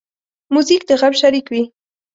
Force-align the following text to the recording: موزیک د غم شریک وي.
موزیک 0.53 0.81
د 0.89 0.91
غم 0.99 1.13
شریک 1.21 1.45
وي. 1.49 1.63